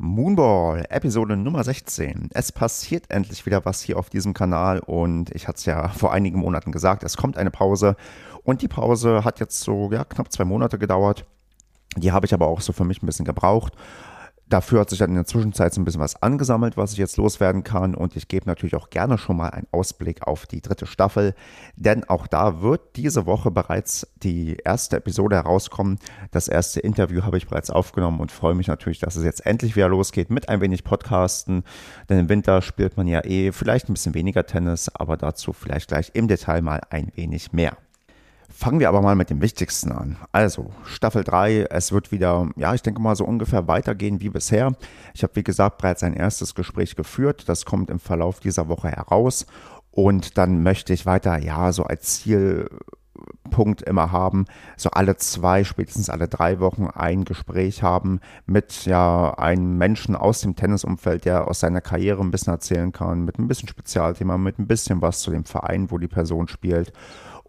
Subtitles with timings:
[0.00, 2.30] Moonball, Episode Nummer 16.
[2.32, 6.12] Es passiert endlich wieder was hier auf diesem Kanal und ich hatte es ja vor
[6.12, 7.96] einigen Monaten gesagt, es kommt eine Pause
[8.44, 11.26] und die Pause hat jetzt so ja, knapp zwei Monate gedauert.
[11.96, 13.72] Die habe ich aber auch so für mich ein bisschen gebraucht.
[14.48, 17.18] Dafür hat sich dann in der Zwischenzeit so ein bisschen was angesammelt, was ich jetzt
[17.18, 17.94] loswerden kann.
[17.94, 21.34] Und ich gebe natürlich auch gerne schon mal einen Ausblick auf die dritte Staffel.
[21.76, 25.98] Denn auch da wird diese Woche bereits die erste Episode herauskommen.
[26.30, 29.76] Das erste Interview habe ich bereits aufgenommen und freue mich natürlich, dass es jetzt endlich
[29.76, 31.64] wieder losgeht mit ein wenig Podcasten.
[32.08, 35.88] Denn im Winter spielt man ja eh vielleicht ein bisschen weniger Tennis, aber dazu vielleicht
[35.88, 37.76] gleich im Detail mal ein wenig mehr.
[38.60, 40.16] Fangen wir aber mal mit dem Wichtigsten an.
[40.32, 44.72] Also, Staffel 3, es wird wieder, ja, ich denke mal so ungefähr weitergehen wie bisher.
[45.14, 47.48] Ich habe, wie gesagt, bereits ein erstes Gespräch geführt.
[47.48, 49.46] Das kommt im Verlauf dieser Woche heraus.
[49.92, 54.46] Und dann möchte ich weiter, ja, so als Zielpunkt immer haben,
[54.76, 60.40] so alle zwei, spätestens alle drei Wochen ein Gespräch haben mit ja einem Menschen aus
[60.40, 64.58] dem Tennisumfeld, der aus seiner Karriere ein bisschen erzählen kann, mit ein bisschen Spezialthema, mit
[64.58, 66.92] ein bisschen was zu dem Verein, wo die Person spielt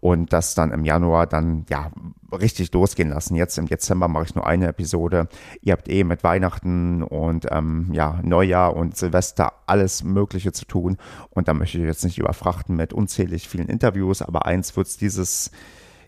[0.00, 1.90] und das dann im Januar dann ja
[2.32, 3.36] richtig losgehen lassen.
[3.36, 5.28] Jetzt im Dezember mache ich nur eine Episode.
[5.62, 10.96] Ihr habt eh mit Weihnachten und ähm, ja Neujahr und Silvester alles Mögliche zu tun
[11.30, 14.96] und da möchte ich jetzt nicht überfrachten mit unzählig vielen Interviews, aber eins wird es
[14.96, 15.50] dieses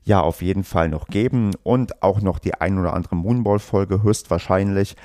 [0.04, 4.96] ja auf jeden Fall noch geben und auch noch die ein oder andere Moonball-Folge höchstwahrscheinlich.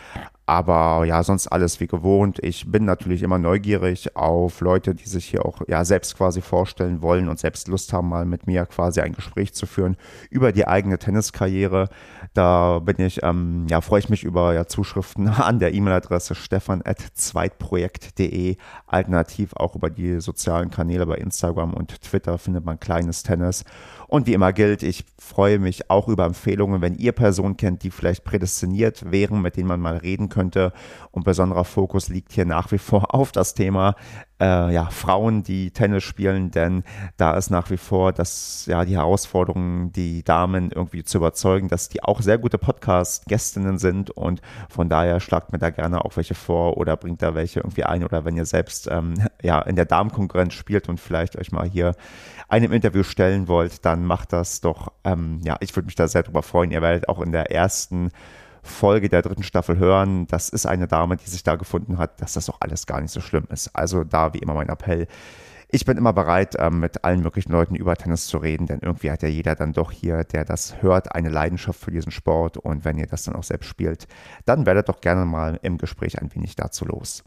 [0.49, 2.39] Aber ja, sonst alles wie gewohnt.
[2.41, 7.01] Ich bin natürlich immer neugierig auf Leute, die sich hier auch ja selbst quasi vorstellen
[7.01, 9.97] wollen und selbst Lust haben, mal mit mir quasi ein Gespräch zu führen
[10.29, 11.89] über die eigene Tenniskarriere.
[12.33, 18.55] Da bin ich, ähm, ja, freue ich mich über ja, Zuschriften an der E-Mail-Adresse stefan.zweitprojekt.de.
[18.85, 23.65] Alternativ auch über die sozialen Kanäle bei Instagram und Twitter findet man kleines Tennis.
[24.07, 27.91] Und wie immer gilt, ich freue mich auch über Empfehlungen, wenn ihr Personen kennt, die
[27.91, 30.36] vielleicht prädestiniert wären, mit denen man mal reden könnte.
[30.37, 33.95] Und besonderer Fokus liegt hier nach wie vor auf das Thema
[34.39, 36.83] äh, ja, Frauen, die Tennis spielen, denn
[37.17, 41.89] da ist nach wie vor das, ja, die Herausforderung, die Damen irgendwie zu überzeugen, dass
[41.89, 44.11] die auch sehr gute Podcast-Gästinnen sind.
[44.11, 47.83] Und von daher schlagt mir da gerne auch welche vor oder bringt da welche irgendwie
[47.83, 48.03] ein.
[48.03, 51.95] Oder wenn ihr selbst ähm, ja, in der Damenkonkurrenz spielt und vielleicht euch mal hier
[52.47, 56.23] einem Interview stellen wollt, dann macht das doch, ähm, ja, ich würde mich da sehr
[56.23, 56.71] drüber freuen.
[56.71, 58.11] Ihr werdet auch in der ersten
[58.67, 62.33] Folge der dritten Staffel hören, das ist eine Dame, die sich da gefunden hat, dass
[62.33, 63.75] das doch alles gar nicht so schlimm ist.
[63.75, 65.07] Also da wie immer mein Appell.
[65.69, 69.11] Ich bin immer bereit, ähm, mit allen möglichen Leuten über Tennis zu reden, denn irgendwie
[69.11, 72.57] hat ja jeder dann doch hier, der das hört, eine Leidenschaft für diesen Sport.
[72.57, 74.07] Und wenn ihr das dann auch selbst spielt,
[74.45, 77.25] dann werdet doch gerne mal im Gespräch ein wenig dazu los.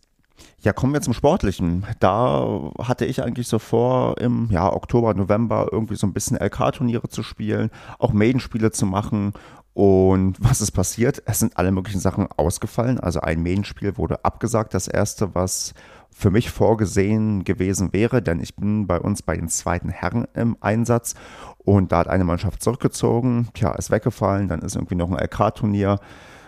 [0.62, 1.86] Ja, kommen wir zum Sportlichen.
[2.00, 7.08] Da hatte ich eigentlich so vor, im ja, Oktober, November irgendwie so ein bisschen LK-Turniere
[7.08, 9.34] zu spielen, auch Maiden-Spiele zu machen
[9.72, 11.22] und was ist passiert?
[11.26, 12.98] Es sind alle möglichen Sachen ausgefallen.
[12.98, 15.74] Also ein Main-Spiel wurde abgesagt, das erste, was
[16.10, 20.56] für mich vorgesehen gewesen wäre, denn ich bin bei uns bei den zweiten Herren im
[20.60, 21.14] Einsatz
[21.58, 26.00] und da hat eine Mannschaft zurückgezogen, tja, ist weggefallen, dann ist irgendwie noch ein LK-Turnier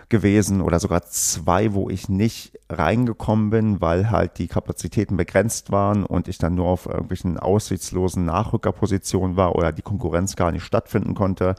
[0.09, 6.03] gewesen oder sogar zwei, wo ich nicht reingekommen bin, weil halt die Kapazitäten begrenzt waren
[6.05, 11.15] und ich dann nur auf irgendwelchen aussichtslosen Nachrückerpositionen war oder die Konkurrenz gar nicht stattfinden
[11.15, 11.55] konnte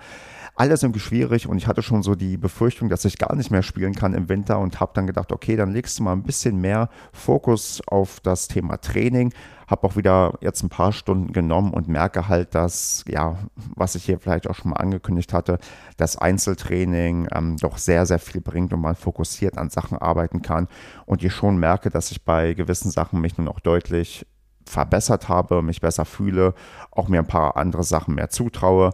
[0.56, 3.62] alles irgendwie schwierig und ich hatte schon so die Befürchtung, dass ich gar nicht mehr
[3.62, 6.60] spielen kann im Winter und habe dann gedacht, okay, dann legst du mal ein bisschen
[6.60, 9.32] mehr Fokus auf das Thema Training.
[9.66, 13.36] Habe auch wieder jetzt ein paar Stunden genommen und merke halt, dass, ja,
[13.74, 15.58] was ich hier vielleicht auch schon mal angekündigt hatte,
[15.96, 20.68] das Einzeltraining ähm, doch sehr, sehr viel bringt und man fokussiert an Sachen arbeiten kann.
[21.06, 24.26] Und ich schon merke, dass ich bei gewissen Sachen mich nun auch deutlich
[24.66, 26.54] verbessert habe, mich besser fühle,
[26.90, 28.92] auch mir ein paar andere Sachen mehr zutraue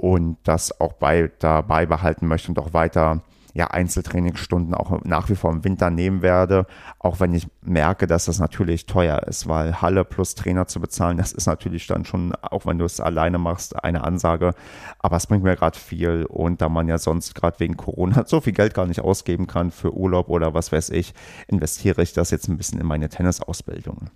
[0.00, 3.20] und das auch weiter beibehalten möchte und auch weiter
[3.52, 6.66] ja, Einzeltrainingsstunden auch nach wie vor im Winter nehmen werde,
[6.98, 11.18] auch wenn ich merke, dass das natürlich teuer ist, weil Halle plus Trainer zu bezahlen,
[11.18, 14.54] das ist natürlich dann schon, auch wenn du es alleine machst, eine Ansage.
[15.00, 18.40] Aber es bringt mir gerade viel und da man ja sonst gerade wegen Corona so
[18.40, 21.12] viel Geld gar nicht ausgeben kann für Urlaub oder was weiß ich,
[21.48, 24.10] investiere ich das jetzt ein bisschen in meine Tennisausbildung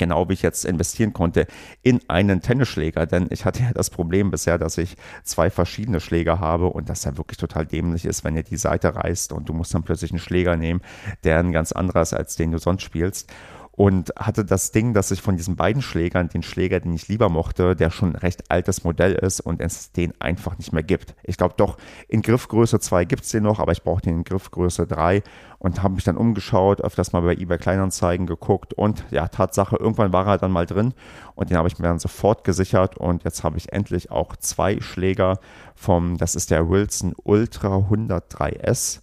[0.00, 1.46] genau wie ich jetzt investieren konnte
[1.82, 6.40] in einen Tennisschläger, denn ich hatte ja das Problem bisher, dass ich zwei verschiedene Schläger
[6.40, 9.52] habe und das ja wirklich total dämlich ist, wenn ihr die Seite reißt und du
[9.52, 10.80] musst dann plötzlich einen Schläger nehmen,
[11.22, 13.30] der ein ganz anderer ist, als den du sonst spielst
[13.72, 17.28] und hatte das Ding, dass ich von diesen beiden Schlägern den Schläger, den ich lieber
[17.28, 21.14] mochte, der schon ein recht altes Modell ist und es den einfach nicht mehr gibt.
[21.22, 21.78] Ich glaube doch,
[22.08, 25.22] in Griffgröße 2 gibt es den noch, aber ich brauche den in Griffgröße 3
[25.58, 30.12] und habe mich dann umgeschaut, öfters mal bei eBay Kleinanzeigen geguckt und ja, Tatsache, irgendwann
[30.12, 30.92] war er dann mal drin
[31.34, 34.80] und den habe ich mir dann sofort gesichert und jetzt habe ich endlich auch zwei
[34.80, 35.38] Schläger
[35.74, 39.00] vom, das ist der Wilson Ultra 103S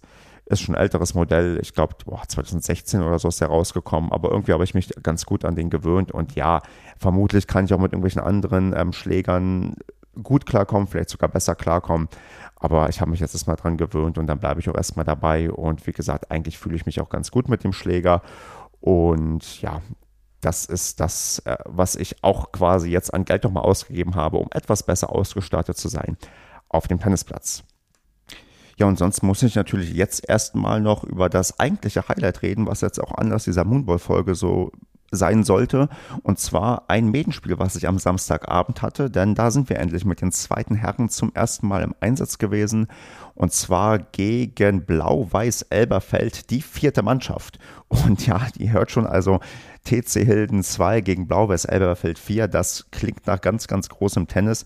[0.48, 1.58] ist schon ein älteres Modell.
[1.62, 1.94] Ich glaube,
[2.26, 4.12] 2016 oder so ist der rausgekommen.
[4.12, 6.12] Aber irgendwie habe ich mich ganz gut an den gewöhnt.
[6.12, 6.62] Und ja,
[6.96, 9.76] vermutlich kann ich auch mit irgendwelchen anderen ähm, Schlägern
[10.22, 12.08] gut klarkommen, vielleicht sogar besser klarkommen.
[12.56, 15.50] Aber ich habe mich jetzt erstmal dran gewöhnt und dann bleibe ich auch erstmal dabei.
[15.50, 18.22] Und wie gesagt, eigentlich fühle ich mich auch ganz gut mit dem Schläger.
[18.80, 19.80] Und ja,
[20.40, 24.48] das ist das, äh, was ich auch quasi jetzt an Geld nochmal ausgegeben habe, um
[24.52, 26.16] etwas besser ausgestattet zu sein
[26.68, 27.64] auf dem Tennisplatz.
[28.78, 32.80] Ja, und sonst muss ich natürlich jetzt erstmal noch über das eigentliche Highlight reden, was
[32.80, 34.70] jetzt auch anders dieser Moonball-Folge so
[35.10, 35.88] sein sollte.
[36.22, 40.20] Und zwar ein Medenspiel, was ich am Samstagabend hatte, denn da sind wir endlich mit
[40.20, 42.86] den zweiten Herren zum ersten Mal im Einsatz gewesen.
[43.34, 47.58] Und zwar gegen Blau-Weiß Elberfeld, die vierte Mannschaft.
[47.88, 49.40] Und ja, die hört schon, also
[49.84, 54.64] TC Hilden 2 gegen Blau-Weiß Elberfeld 4, das klingt nach ganz, ganz großem Tennis.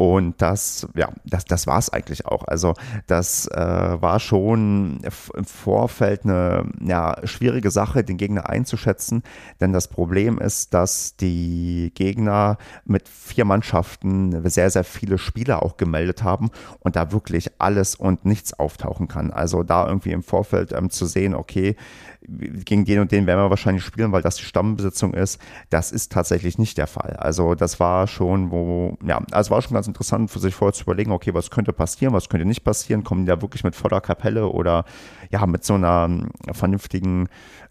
[0.00, 2.44] Und das, ja, das, das war es eigentlich auch.
[2.48, 2.72] Also
[3.06, 3.60] das äh,
[4.00, 5.02] war schon
[5.34, 9.22] im Vorfeld eine ja, schwierige Sache, den Gegner einzuschätzen.
[9.60, 12.56] Denn das Problem ist, dass die Gegner
[12.86, 16.48] mit vier Mannschaften sehr, sehr viele Spieler auch gemeldet haben
[16.78, 19.30] und da wirklich alles und nichts auftauchen kann.
[19.30, 21.76] Also da irgendwie im Vorfeld ähm, zu sehen, okay,
[22.22, 25.40] gegen den und den werden wir wahrscheinlich spielen, weil das die Stammbesitzung ist.
[25.70, 27.16] Das ist tatsächlich nicht der Fall.
[27.16, 30.82] Also das war schon, wo, ja, also war schon ganz interessant für sich vorher zu
[30.82, 34.00] überlegen, okay, was könnte passieren, was könnte nicht passieren, kommen die da wirklich mit voller
[34.00, 34.84] Kapelle oder
[35.30, 37.28] ja, mit so einer vernünftigen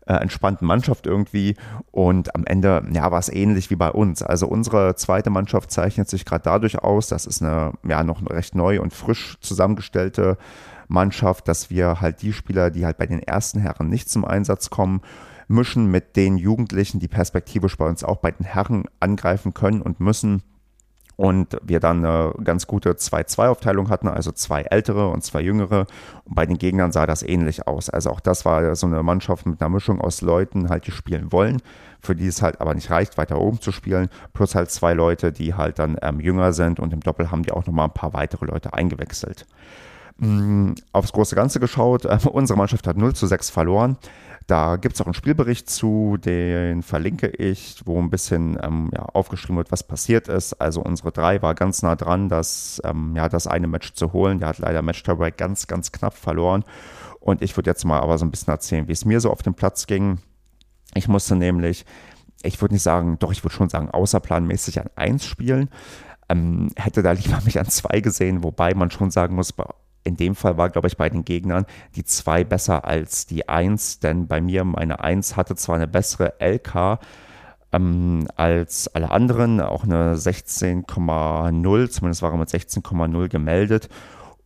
[0.07, 1.56] äh, entspannten Mannschaft irgendwie.
[1.92, 4.24] Und am Ende, ja, war es ähnlich wie bei uns.
[4.24, 8.56] Also unsere zweite Mannschaft zeichnet sich gerade dadurch aus, das ist eine, ja, noch recht
[8.56, 10.38] neu und frisch zusammengestellte
[10.89, 14.69] Mannschaft, dass wir halt die Spieler, die halt bei den ersten Herren nicht zum Einsatz
[14.69, 15.01] kommen,
[15.47, 20.00] mischen mit den Jugendlichen, die perspektivisch bei uns auch bei den Herren angreifen können und
[20.00, 20.44] müssen.
[21.15, 25.86] Und wir dann eine ganz gute 2-2-Aufteilung hatten, also zwei ältere und zwei jüngere.
[26.24, 27.89] Und bei den Gegnern sah das ähnlich aus.
[27.89, 31.33] Also auch das war so eine Mannschaft mit einer Mischung aus Leuten, halt, die spielen
[31.33, 31.62] wollen,
[32.00, 35.33] für die es halt aber nicht reicht, weiter oben zu spielen, plus halt zwei Leute,
[35.33, 38.13] die halt dann ähm, jünger sind und im Doppel haben die auch nochmal ein paar
[38.13, 39.45] weitere Leute eingewechselt.
[40.19, 42.06] Mm, aufs große Ganze geschaut.
[42.06, 43.98] Äh, unsere Mannschaft hat 0 zu 6 verloren.
[44.48, 49.04] Da gibt es auch einen Spielbericht zu, den verlinke ich, wo ein bisschen ähm, ja,
[49.04, 50.54] aufgeschrieben wird, was passiert ist.
[50.54, 54.39] Also unsere drei war ganz nah dran, das, ähm, ja, das eine Match zu holen.
[54.39, 56.63] Der hat leider Match Tiebreak ganz, ganz knapp verloren.
[57.19, 59.44] Und ich würde jetzt mal aber so ein bisschen erzählen, wie es mir so auf
[59.44, 60.18] dem Platz ging.
[60.95, 61.86] Ich musste nämlich,
[62.42, 65.69] ich würde nicht sagen, doch, ich würde schon sagen, außerplanmäßig an 1 spielen.
[66.27, 69.54] Ähm, hätte da lieber mich an 2 gesehen, wobei man schon sagen muss,
[70.04, 71.66] in dem Fall war, glaube ich, bei den Gegnern
[71.96, 76.34] die 2 besser als die 1, denn bei mir meine 1 hatte zwar eine bessere
[76.40, 77.00] LK
[77.72, 83.90] ähm, als alle anderen, auch eine 16,0, zumindest war er mit 16,0 gemeldet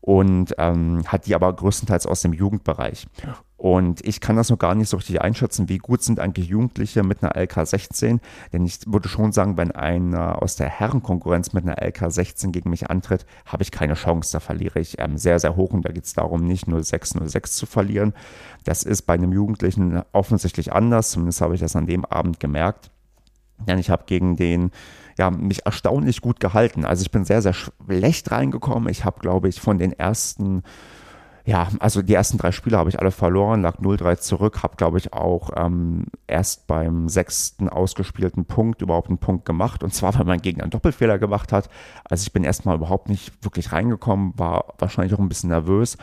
[0.02, 3.08] und ähm, hat die aber größtenteils aus dem Jugendbereich.
[3.64, 7.02] Und ich kann das noch gar nicht so richtig einschätzen, wie gut sind eigentlich Jugendliche
[7.02, 8.20] mit einer LK 16.
[8.52, 12.70] Denn ich würde schon sagen, wenn einer aus der Herrenkonkurrenz mit einer LK 16 gegen
[12.70, 14.34] mich antritt, habe ich keine Chance.
[14.34, 15.72] Da verliere ich ähm, sehr, sehr hoch.
[15.72, 18.14] Und da geht es darum, nicht 06, 06 zu verlieren.
[18.66, 21.12] Das ist bei einem Jugendlichen offensichtlich anders.
[21.12, 22.92] Zumindest habe ich das an dem Abend gemerkt.
[23.66, 24.72] Denn ich habe gegen den
[25.18, 26.84] ja, mich erstaunlich gut gehalten.
[26.84, 28.90] Also ich bin sehr, sehr schlecht reingekommen.
[28.90, 30.64] Ich habe, glaube ich, von den ersten
[31.46, 34.98] ja, also die ersten drei Spiele habe ich alle verloren, lag 0-3 zurück, habe, glaube
[34.98, 39.84] ich, auch ähm, erst beim sechsten ausgespielten Punkt überhaupt einen Punkt gemacht.
[39.84, 41.70] Und zwar, weil mein Gegner einen Doppelfehler gemacht hat.
[42.06, 45.98] Also ich bin erstmal überhaupt nicht wirklich reingekommen, war wahrscheinlich auch ein bisschen nervös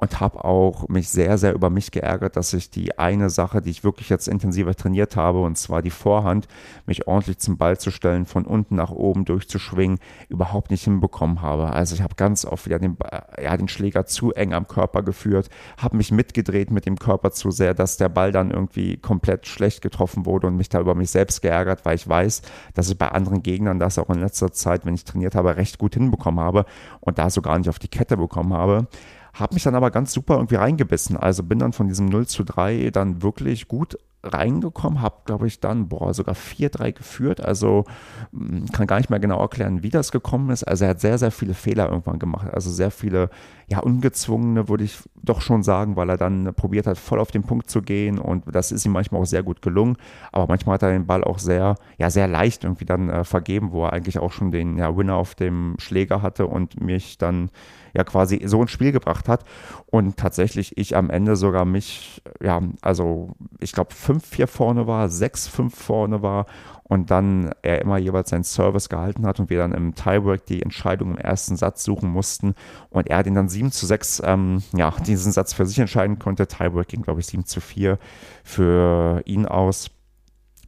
[0.00, 3.70] und habe auch mich sehr, sehr über mich geärgert, dass ich die eine Sache, die
[3.70, 6.48] ich wirklich jetzt intensiver trainiert habe, und zwar die Vorhand,
[6.86, 9.98] mich ordentlich zum Ball zu stellen, von unten nach oben durchzuschwingen,
[10.30, 11.70] überhaupt nicht hinbekommen habe.
[11.70, 12.96] Also ich habe ganz oft wieder den,
[13.42, 17.50] ja, den Schläger zu eng am Körper geführt, habe mich mitgedreht mit dem Körper zu
[17.50, 21.10] sehr, dass der Ball dann irgendwie komplett schlecht getroffen wurde und mich da über mich
[21.10, 22.40] selbst geärgert, weil ich weiß,
[22.72, 25.76] dass ich bei anderen Gegnern das auch in letzter Zeit, wenn ich trainiert habe, recht
[25.76, 26.64] gut hinbekommen habe
[27.00, 28.86] und da sogar nicht auf die Kette bekommen habe.
[29.34, 31.16] Habe mich dann aber ganz super irgendwie reingebissen.
[31.16, 35.60] Also bin dann von diesem 0 zu 3 dann wirklich gut reingekommen, habe, glaube ich,
[35.60, 37.40] dann, boah, sogar 4-3 geführt.
[37.40, 37.84] Also
[38.32, 40.64] hm, kann gar nicht mehr genau erklären, wie das gekommen ist.
[40.64, 42.48] Also er hat sehr, sehr viele Fehler irgendwann gemacht.
[42.52, 43.30] Also sehr viele,
[43.70, 47.44] ja, ungezwungene, würde ich doch schon sagen, weil er dann probiert hat, voll auf den
[47.44, 48.18] Punkt zu gehen.
[48.18, 49.96] Und das ist ihm manchmal auch sehr gut gelungen.
[50.32, 53.70] Aber manchmal hat er den Ball auch sehr, ja, sehr leicht irgendwie dann äh, vergeben,
[53.70, 57.50] wo er eigentlich auch schon den ja, Winner auf dem Schläger hatte und mich dann
[57.94, 59.44] ja quasi so ins Spiel gebracht hat.
[59.86, 65.70] Und tatsächlich ich am Ende sogar mich, ja, also ich glaube 5-4 vorne war, 6-5
[65.70, 66.46] vorne war
[66.90, 70.60] und dann er immer jeweils seinen Service gehalten hat und wir dann im Tiebreak die
[70.60, 72.54] Entscheidung im ersten Satz suchen mussten
[72.90, 76.48] und er den dann 7 zu 6, ähm, ja, diesen Satz für sich entscheiden konnte.
[76.48, 77.96] Tiebreak ging, glaube ich, 7 zu 4
[78.42, 79.90] für ihn aus.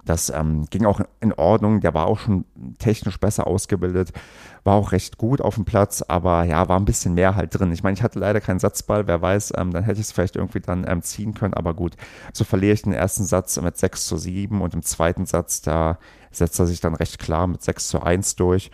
[0.05, 1.81] Das ähm, ging auch in Ordnung.
[1.81, 2.45] Der war auch schon
[2.79, 4.13] technisch besser ausgebildet,
[4.65, 7.73] war auch recht gut auf dem Platz, aber ja, war ein bisschen mehr halt drin.
[7.73, 10.37] Ich meine, ich hatte leider keinen Satzball, wer weiß, ähm, dann hätte ich es vielleicht
[10.37, 11.95] irgendwie dann ähm, ziehen können, aber gut.
[12.33, 15.99] So verliere ich den ersten Satz mit 6 zu 7 und im zweiten Satz, da
[16.33, 18.71] setzt er sich dann recht klar mit 6 zu 1 durch.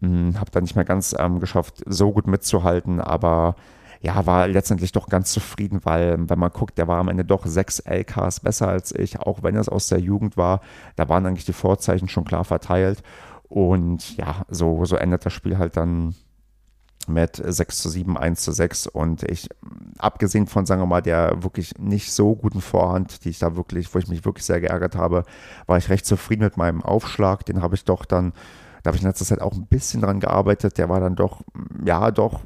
[0.00, 3.56] Hm, habe dann nicht mehr ganz ähm, geschafft, so gut mitzuhalten, aber
[4.00, 7.46] ja, war letztendlich doch ganz zufrieden, weil, wenn man guckt, der war am Ende doch
[7.46, 10.60] sechs LKs besser als ich, auch wenn es aus der Jugend war.
[10.96, 13.02] Da waren eigentlich die Vorzeichen schon klar verteilt.
[13.48, 16.14] Und ja, so, so endet das Spiel halt dann
[17.08, 19.48] mit 6 zu 7, 1 zu 6 und ich,
[19.98, 23.94] abgesehen von, sagen wir mal, der wirklich nicht so guten Vorhand, die ich da wirklich,
[23.94, 25.24] wo ich mich wirklich sehr geärgert habe,
[25.66, 28.32] war ich recht zufrieden mit meinem Aufschlag, den habe ich doch dann,
[28.82, 31.42] da habe ich in letzter Zeit auch ein bisschen dran gearbeitet, der war dann doch,
[31.84, 32.40] ja, doch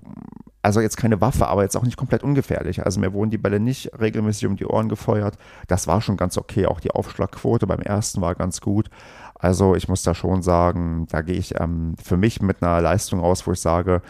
[0.62, 2.84] also jetzt keine Waffe, aber jetzt auch nicht komplett ungefährlich.
[2.84, 5.36] Also mir wurden die Bälle nicht regelmäßig um die Ohren gefeuert.
[5.68, 6.66] Das war schon ganz okay.
[6.66, 8.90] Auch die Aufschlagquote beim ersten war ganz gut.
[9.34, 13.20] Also ich muss da schon sagen, da gehe ich ähm, für mich mit einer Leistung
[13.20, 14.02] aus, wo ich sage,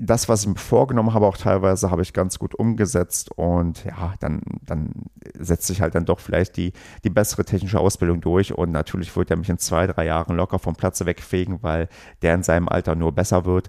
[0.00, 4.14] das, was ich mir vorgenommen habe, auch teilweise habe ich ganz gut umgesetzt und ja,
[4.20, 4.92] dann, dann
[5.38, 6.72] setzt sich halt dann doch vielleicht die,
[7.04, 10.58] die bessere technische Ausbildung durch und natürlich wird er mich in zwei, drei Jahren locker
[10.58, 11.88] vom Platze wegfegen, weil
[12.22, 13.68] der in seinem Alter nur besser wird.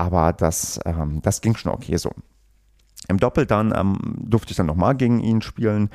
[0.00, 2.10] Aber das, ähm, das ging schon okay so.
[3.08, 5.90] Im Doppel dann ähm, durfte ich dann nochmal gegen ihn spielen.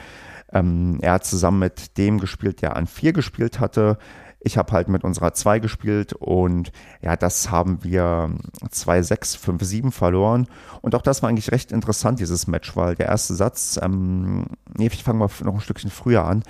[0.53, 3.97] Ähm, er hat zusammen mit dem gespielt, der an 4 gespielt hatte.
[4.45, 6.71] Ich habe halt mit unserer 2 gespielt und
[7.01, 8.29] ja, das haben wir
[8.69, 10.47] 2-6, 5-7 verloren.
[10.83, 14.45] Und auch das war eigentlich recht interessant, dieses Match, weil der erste Satz, ähm,
[14.77, 16.43] nee, ich fange mal noch ein Stückchen früher an.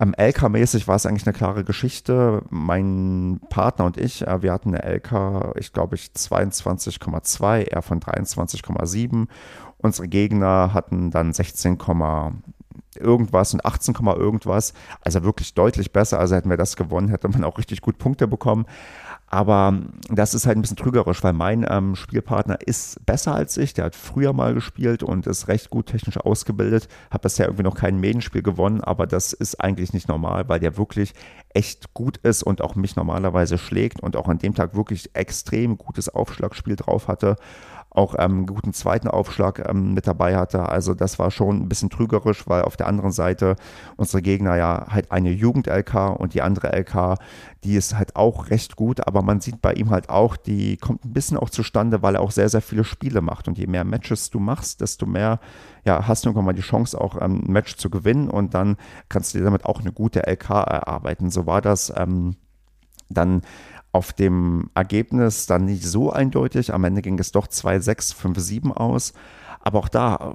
[0.00, 2.42] Ähm, LK-mäßig war es eigentlich eine klare Geschichte.
[2.48, 8.00] Mein Partner und ich, äh, wir hatten eine LK, ich glaube ich 22,2, er von
[8.00, 9.26] 23,7.
[9.76, 11.76] Unsere Gegner hatten dann 16,
[12.98, 14.72] irgendwas und 18, irgendwas.
[15.00, 16.18] Also wirklich deutlich besser.
[16.18, 18.66] Also hätten wir das gewonnen, hätte man auch richtig gut Punkte bekommen.
[19.32, 19.78] Aber
[20.10, 23.72] das ist halt ein bisschen trügerisch, weil mein ähm, Spielpartner ist besser als ich.
[23.72, 26.86] Der hat früher mal gespielt und ist recht gut technisch ausgebildet.
[27.10, 30.76] Hat bisher irgendwie noch kein Medienspiel gewonnen, aber das ist eigentlich nicht normal, weil der
[30.76, 31.14] wirklich
[31.54, 35.78] echt gut ist und auch mich normalerweise schlägt und auch an dem Tag wirklich extrem
[35.78, 37.36] gutes Aufschlagspiel drauf hatte
[37.94, 40.68] auch ähm, einen guten zweiten Aufschlag ähm, mit dabei hatte.
[40.68, 43.56] Also das war schon ein bisschen trügerisch, weil auf der anderen Seite
[43.96, 47.18] unsere Gegner ja halt eine Jugend-LK und die andere LK,
[47.64, 51.04] die ist halt auch recht gut, aber man sieht bei ihm halt auch, die kommt
[51.04, 53.84] ein bisschen auch zustande, weil er auch sehr, sehr viele Spiele macht und je mehr
[53.84, 55.38] Matches du machst, desto mehr
[55.84, 58.76] ja, hast du irgendwann mal die Chance, auch ähm, ein Match zu gewinnen und dann
[59.08, 61.30] kannst du dir damit auch eine gute LK erarbeiten.
[61.30, 62.36] So war das ähm,
[63.08, 63.42] dann
[63.92, 66.72] auf dem Ergebnis dann nicht so eindeutig.
[66.72, 69.12] Am Ende ging es doch 2-6, 5-7 aus.
[69.64, 70.34] Aber auch da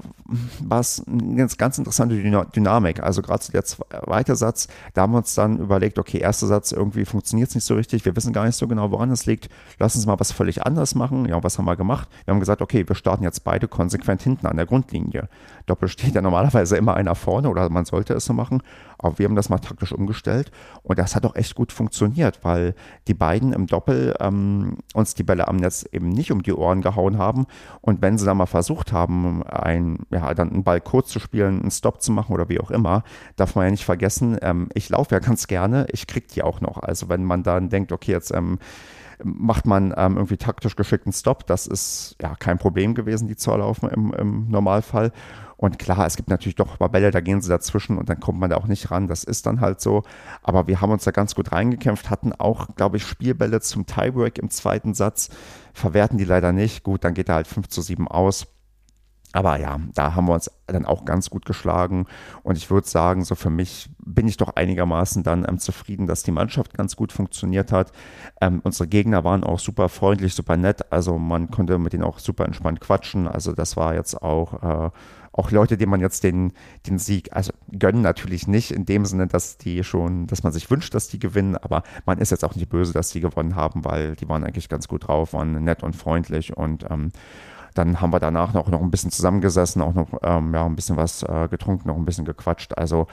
[0.60, 3.04] war es eine ganz, ganz interessante Dynamik.
[3.04, 7.04] Also gerade der zweite Satz, da haben wir uns dann überlegt, okay, erster Satz, irgendwie
[7.04, 8.06] funktioniert es nicht so richtig.
[8.06, 9.50] Wir wissen gar nicht so genau, woran es liegt.
[9.80, 11.26] Lass uns mal was völlig anderes machen.
[11.28, 12.08] Ja, was haben wir gemacht?
[12.24, 15.28] Wir haben gesagt, okay, wir starten jetzt beide konsequent hinten an der Grundlinie.
[15.66, 18.64] Doppel steht ja normalerweise immer einer vorne oder man sollte es so machen.
[18.98, 20.52] Aber wir haben das mal taktisch umgestellt
[20.84, 22.74] und das hat auch echt gut funktioniert, weil
[23.08, 26.82] die beiden im Doppel ähm, uns die Bälle am Netz eben nicht um die Ohren
[26.82, 27.46] gehauen haben.
[27.82, 31.62] Und wenn sie dann mal versucht haben, ein, ja, dann einen Ball kurz zu spielen,
[31.62, 33.04] einen Stop zu machen oder wie auch immer,
[33.36, 36.62] darf man ja nicht vergessen, ähm, ich laufe ja ganz gerne, ich krieg die auch
[36.62, 36.78] noch.
[36.78, 38.60] Also wenn man dann denkt, okay, jetzt ähm,
[39.24, 41.48] macht man ähm, irgendwie taktisch geschickten Stop.
[41.48, 45.12] Das ist ja kein Problem gewesen, die zu erlaufen im, im Normalfall.
[45.58, 48.40] Und klar, es gibt natürlich doch mal Bälle, da gehen sie dazwischen und dann kommt
[48.40, 49.08] man da auch nicht ran.
[49.08, 50.04] Das ist dann halt so.
[50.44, 54.38] Aber wir haben uns da ganz gut reingekämpft, hatten auch, glaube ich, Spielbälle zum Tiebreak
[54.38, 55.30] im zweiten Satz,
[55.74, 56.84] verwerten die leider nicht.
[56.84, 58.46] Gut, dann geht er halt 5 zu 7 aus.
[59.34, 62.06] Aber ja, da haben wir uns dann auch ganz gut geschlagen.
[62.44, 66.24] Und ich würde sagen, so für mich bin ich doch einigermaßen dann ähm, zufrieden, dass
[66.24, 67.92] die Mannschaft ganz gut funktioniert hat.
[68.42, 70.92] Ähm, unsere Gegner waren auch super freundlich, super nett.
[70.92, 73.28] Also man konnte mit denen auch super entspannt quatschen.
[73.28, 74.90] Also das war jetzt auch äh,
[75.38, 76.52] auch Leute, denen man jetzt den,
[76.88, 80.70] den Sieg, also gönnen natürlich nicht in dem Sinne, dass die schon, dass man sich
[80.72, 83.86] wünscht, dass die gewinnen, aber man ist jetzt auch nicht böse, dass die gewonnen haben,
[83.86, 87.12] weil die waren eigentlich ganz gut drauf, waren nett und freundlich und ähm,
[87.78, 90.98] dann haben wir danach noch, noch ein bisschen zusammengesessen, auch noch ähm, ja, ein bisschen
[90.98, 92.78] was äh, getrunken, noch ein bisschen gequatscht.
[92.78, 93.08] Also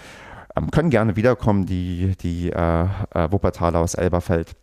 [0.56, 4.56] ähm, können gerne wiederkommen, die, die äh, äh, Wuppertaler aus Elberfeld.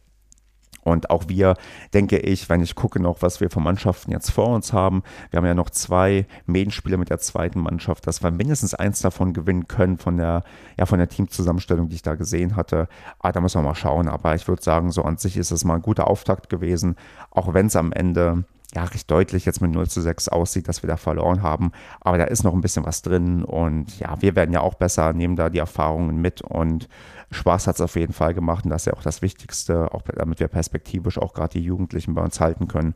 [0.83, 1.55] Und auch wir,
[1.93, 5.37] denke ich, wenn ich gucke noch, was wir von Mannschaften jetzt vor uns haben, wir
[5.37, 9.67] haben ja noch zwei Medienspieler mit der zweiten Mannschaft, dass wir mindestens eins davon gewinnen
[9.67, 10.43] können von der,
[10.79, 12.87] ja, von der Teamzusammenstellung, die ich da gesehen hatte.
[13.19, 14.07] Ah, da müssen wir mal schauen.
[14.07, 16.95] Aber ich würde sagen, so an sich ist es mal ein guter Auftakt gewesen,
[17.29, 20.81] auch wenn es am Ende ja, recht deutlich jetzt mit 0 zu 6 aussieht, dass
[20.81, 21.71] wir da verloren haben.
[21.99, 25.13] Aber da ist noch ein bisschen was drin und ja, wir werden ja auch besser,
[25.13, 26.87] nehmen da die Erfahrungen mit und
[27.31, 30.03] Spaß hat es auf jeden Fall gemacht und das ist ja auch das Wichtigste, auch
[30.03, 32.95] damit wir perspektivisch auch gerade die Jugendlichen bei uns halten können.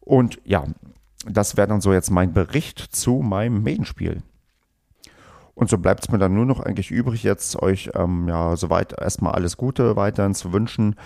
[0.00, 0.64] Und ja,
[1.28, 4.22] das wäre dann so jetzt mein Bericht zu meinem Medienspiel.
[5.54, 8.92] Und so bleibt es mir dann nur noch eigentlich übrig, jetzt euch ähm, ja soweit
[9.00, 10.96] erstmal alles Gute weiterhin zu wünschen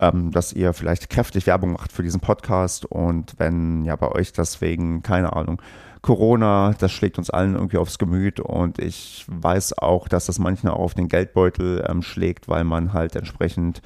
[0.00, 2.84] ähm, dass ihr vielleicht kräftig Werbung macht für diesen Podcast.
[2.84, 5.60] Und wenn ja bei euch deswegen, keine Ahnung,
[6.02, 8.40] Corona, das schlägt uns allen irgendwie aufs Gemüt.
[8.40, 12.92] Und ich weiß auch, dass das manchmal auch auf den Geldbeutel ähm, schlägt, weil man
[12.92, 13.82] halt entsprechend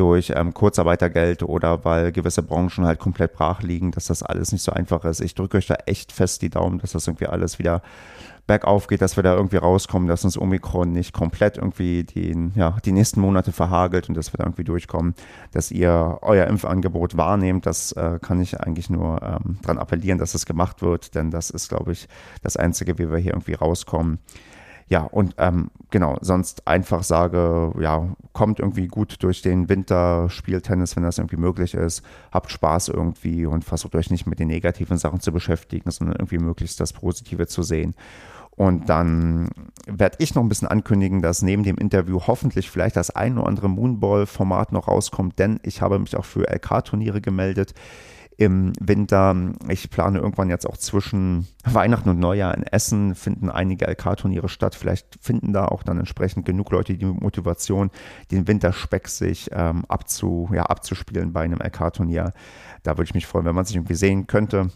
[0.00, 4.62] durch ähm, Kurzarbeitergeld oder weil gewisse Branchen halt komplett brach liegen, dass das alles nicht
[4.62, 5.20] so einfach ist.
[5.20, 7.82] Ich drücke euch da echt fest die Daumen, dass das irgendwie alles wieder
[8.46, 12.78] bergauf geht, dass wir da irgendwie rauskommen, dass uns Omikron nicht komplett irgendwie den, ja,
[12.82, 15.14] die nächsten Monate verhagelt und dass wir da irgendwie durchkommen,
[15.52, 17.66] dass ihr euer Impfangebot wahrnehmt.
[17.66, 21.50] Das äh, kann ich eigentlich nur ähm, daran appellieren, dass es gemacht wird, denn das
[21.50, 22.08] ist, glaube ich,
[22.42, 24.18] das Einzige, wie wir hier irgendwie rauskommen.
[24.90, 30.64] Ja, und ähm, genau, sonst einfach sage, ja, kommt irgendwie gut durch den Winter, spielt
[30.64, 34.48] Tennis, wenn das irgendwie möglich ist, habt Spaß irgendwie und versucht euch nicht mit den
[34.48, 37.94] negativen Sachen zu beschäftigen, sondern irgendwie möglichst das Positive zu sehen.
[38.56, 39.50] Und dann
[39.86, 43.46] werde ich noch ein bisschen ankündigen, dass neben dem Interview hoffentlich vielleicht das ein oder
[43.46, 47.74] andere Moonball-Format noch rauskommt, denn ich habe mich auch für LK-Turniere gemeldet
[48.40, 49.36] im Winter.
[49.68, 54.74] Ich plane irgendwann jetzt auch zwischen Weihnachten und Neujahr in Essen finden einige LK-Turniere statt.
[54.74, 57.90] Vielleicht finden da auch dann entsprechend genug Leute die Motivation,
[58.30, 62.32] den Winterspeck sich ähm, abzu, ja, abzuspielen bei einem LK-Turnier.
[62.82, 64.70] Da würde ich mich freuen, wenn man sich irgendwie sehen könnte.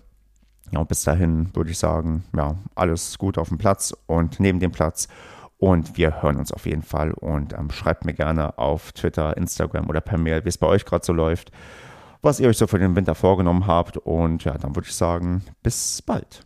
[0.71, 4.61] Ja, und bis dahin würde ich sagen, ja, alles gut auf dem Platz und neben
[4.61, 5.09] dem Platz.
[5.56, 7.12] Und wir hören uns auf jeden Fall.
[7.12, 10.85] Und ähm, schreibt mir gerne auf Twitter, Instagram oder per Mail, wie es bei euch
[10.85, 11.50] gerade so läuft,
[12.25, 13.97] was ihr euch so für den Winter vorgenommen habt.
[13.97, 16.45] Und ja, dann würde ich sagen, bis bald.